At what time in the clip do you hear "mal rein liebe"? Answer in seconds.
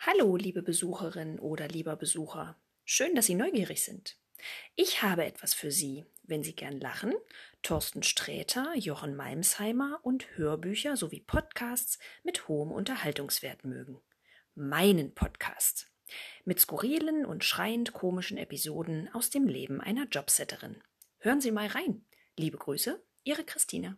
21.50-22.56